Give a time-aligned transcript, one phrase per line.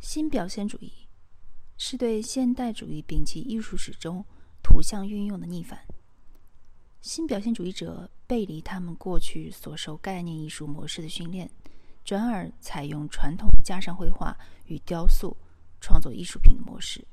[0.00, 0.90] 新表现主义
[1.76, 4.24] 是对现代主义摒弃艺术史中
[4.62, 5.86] 图像运用的逆反。
[7.02, 11.50] 新表现主义者背离他们过去所受概念艺术模式的训练，
[12.04, 14.36] 转而采用传统的加上绘画
[14.66, 15.36] 与雕塑
[15.80, 17.06] 创作艺术品的模式。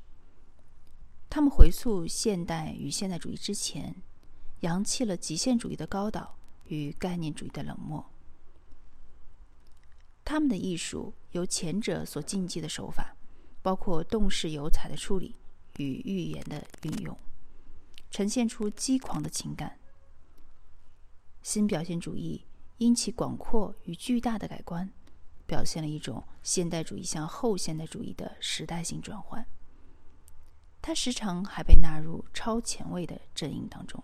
[1.29, 3.93] 他们回溯现代与现代主义之前，
[4.61, 8.05] 扬弃了极限主义的高岛与概念主义的冷漠。
[10.29, 13.15] 他们的艺术由前者所禁忌的手法，
[13.61, 15.37] 包括动式油彩的处理
[15.77, 17.17] 与寓言的运用，
[18.11, 19.79] 呈现出激狂的情感。
[21.41, 22.43] 新表现主义
[22.77, 24.91] 因其广阔与巨大的改观，
[25.45, 29.47] 表现了一种现代主义向后现代主义的时代性转换。
[30.81, 34.03] 它时常还被纳入超前卫的阵营当中。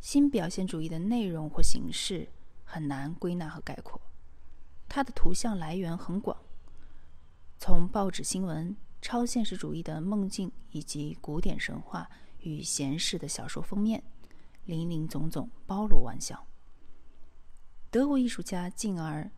[0.00, 2.30] 新表现主义的内容或形式
[2.66, 3.98] 很难归纳和概括，
[4.86, 6.36] 它的图像来源很广，
[7.56, 14.02] 从报纸新闻、超现实主义的梦境以及古典神话与闲适的小说封面，
[14.66, 16.44] 林林总总，包罗万象。
[17.90, 19.30] 德国艺术家进而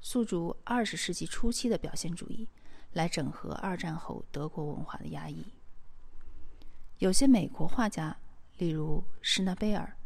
[0.00, 2.48] 诉诸二十世纪初期的表现主义。
[2.94, 5.44] 来整合二战后德国文化的压抑。
[6.98, 8.16] 有些美国画家，
[8.58, 9.96] 例如施纳贝尔，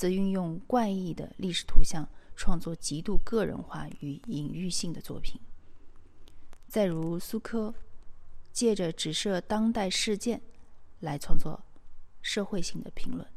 [0.00, 5.38] 则运用怪异的历史图像创作极度个人化与隐喻性的作品。
[6.66, 7.74] 再如苏科，
[8.50, 10.40] 借着指涉当代事件
[11.00, 11.62] 来创作
[12.22, 13.30] 社会性的评论。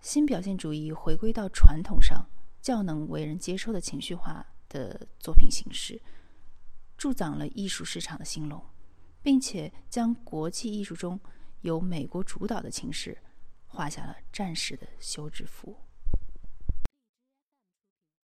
[0.00, 2.26] 新表现主义回归到传统上
[2.62, 6.00] 较能为人接受的情绪化的作品形式。
[6.96, 8.64] 助长了艺术市场的兴隆，
[9.22, 11.20] 并且将国际艺术中
[11.60, 13.18] 由美国主导的情势
[13.72, 15.74] 画下了战士的休止符。